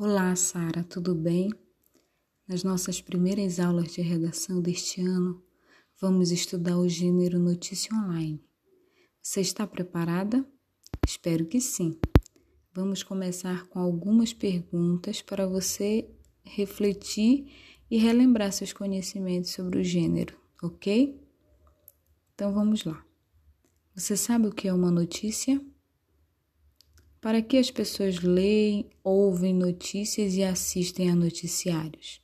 Olá, 0.00 0.36
Sara, 0.36 0.84
tudo 0.84 1.12
bem? 1.12 1.50
Nas 2.46 2.62
nossas 2.62 3.00
primeiras 3.00 3.58
aulas 3.58 3.94
de 3.94 4.00
redação 4.00 4.62
deste 4.62 5.00
ano, 5.00 5.42
vamos 6.00 6.30
estudar 6.30 6.78
o 6.78 6.88
gênero 6.88 7.36
notícia 7.36 7.92
online. 7.92 8.40
Você 9.20 9.40
está 9.40 9.66
preparada? 9.66 10.46
Espero 11.04 11.44
que 11.46 11.60
sim. 11.60 11.98
Vamos 12.72 13.02
começar 13.02 13.66
com 13.66 13.80
algumas 13.80 14.32
perguntas 14.32 15.20
para 15.20 15.48
você 15.48 16.08
refletir 16.44 17.52
e 17.90 17.98
relembrar 17.98 18.52
seus 18.52 18.72
conhecimentos 18.72 19.50
sobre 19.50 19.80
o 19.80 19.84
gênero, 19.84 20.38
ok? 20.62 21.20
Então 22.36 22.54
vamos 22.54 22.84
lá. 22.84 23.04
Você 23.96 24.16
sabe 24.16 24.46
o 24.46 24.54
que 24.54 24.68
é 24.68 24.72
uma 24.72 24.92
notícia? 24.92 25.60
Para 27.20 27.42
que 27.42 27.56
as 27.56 27.70
pessoas 27.70 28.20
leem, 28.20 28.86
ouvem 29.02 29.52
notícias 29.52 30.34
e 30.34 30.44
assistem 30.44 31.10
a 31.10 31.16
noticiários? 31.16 32.20